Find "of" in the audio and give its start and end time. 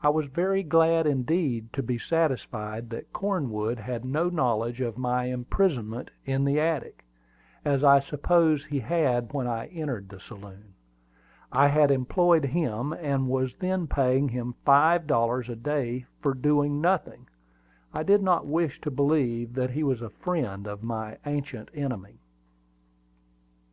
4.80-4.96, 20.68-20.84